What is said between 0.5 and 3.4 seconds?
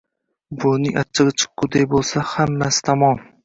Buvining achchig‘i chiqqudek bo‘lsa hammasi tamom.